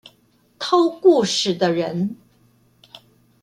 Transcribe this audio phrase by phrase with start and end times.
[0.57, 2.17] 偷故事的人